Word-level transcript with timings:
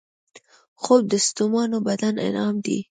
خوب 0.81 1.01
د 1.11 1.13
ستومانو 1.27 1.77
بدن 1.87 2.13
انعام 2.27 2.55
دی 2.65 2.77